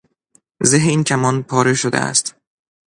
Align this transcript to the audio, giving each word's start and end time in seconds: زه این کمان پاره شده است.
زه 0.69 0.77
این 0.77 1.03
کمان 1.03 1.43
پاره 1.43 1.73
شده 1.73 1.97
است. 1.97 2.35